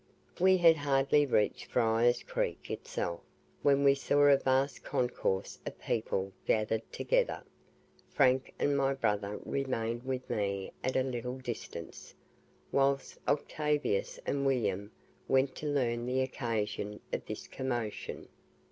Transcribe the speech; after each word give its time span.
We 0.39 0.57
had 0.57 0.77
hardly 0.77 1.27
reached 1.27 1.65
Fryer's 1.71 2.23
Creek 2.23 2.71
itself 2.71 3.19
when 3.61 3.83
we 3.83 3.93
saw 3.93 4.21
a 4.23 4.35
vast 4.37 4.83
concourse 4.83 5.59
of 5.63 5.79
people 5.79 6.31
gathered 6.47 6.91
together. 6.91 7.43
Frank 8.09 8.51
and 8.57 8.75
my 8.75 8.95
brother 8.95 9.39
remained 9.45 10.01
with 10.03 10.27
me 10.27 10.71
at 10.83 10.95
a 10.95 11.03
little 11.03 11.37
distance, 11.37 12.15
whilst 12.71 13.19
Octavius 13.27 14.19
and 14.25 14.43
William 14.43 14.89
went 15.27 15.53
to 15.57 15.67
learn 15.67 16.07
the 16.07 16.21
occasion 16.21 16.99
of 17.13 17.23
this 17.27 17.45
commotion. 17.47 18.27